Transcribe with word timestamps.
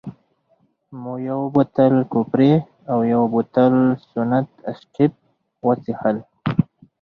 مو 1.01 1.13
یو 1.29 1.41
بوتل 1.53 1.93
کپري 2.11 2.53
او 2.91 2.99
یو 3.13 3.23
بوتل 3.33 3.73
سنت 4.11 4.49
اېسټېف 4.69 5.13
وڅېښل. 5.65 6.17